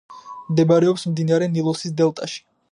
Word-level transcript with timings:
მდებარეობს 0.53 1.05
მდინარე 1.11 1.51
ნილოსის 1.59 1.97
დელტაში. 2.01 2.45